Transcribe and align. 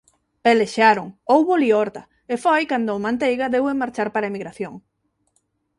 Pelexaron, 0.45 1.07
houbo 1.31 1.53
liorta, 1.63 2.01
e 2.33 2.35
foi 2.43 2.61
cando 2.71 2.91
o 2.93 3.03
Manteiga 3.05 3.51
deu 3.53 3.63
en 3.71 3.77
marchar 3.83 4.09
para 4.11 4.25
a 4.25 4.31
emigración. 4.31 4.73